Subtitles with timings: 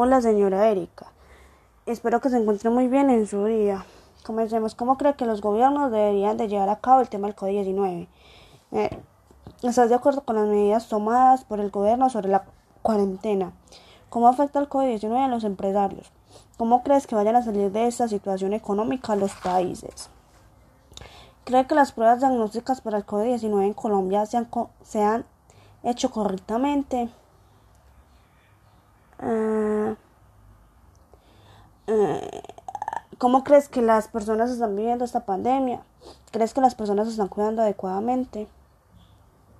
[0.00, 1.06] Hola, señora Erika.
[1.84, 3.84] Espero que se encuentre muy bien en su día.
[4.22, 4.76] Comencemos.
[4.76, 8.06] ¿Cómo cree que los gobiernos deberían de llevar a cabo el tema del COVID-19?
[8.70, 9.02] Eh,
[9.64, 12.44] ¿Estás de acuerdo con las medidas tomadas por el gobierno sobre la
[12.80, 13.50] cuarentena?
[14.08, 16.12] ¿Cómo afecta el COVID-19 a los empresarios?
[16.56, 20.10] ¿Cómo crees que vayan a salir de esta situación económica los países?
[21.42, 24.48] ¿Cree que las pruebas diagnósticas para el COVID-19 en Colombia se han,
[24.80, 25.24] se han
[25.82, 27.08] hecho correctamente?
[31.88, 32.20] Uh,
[33.16, 35.80] ¿Cómo crees que las personas están viviendo esta pandemia?
[36.30, 38.46] ¿Crees que las personas se están cuidando adecuadamente?